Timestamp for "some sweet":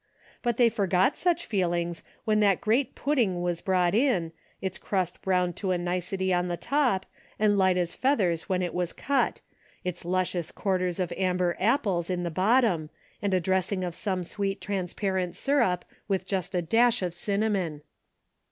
13.93-14.59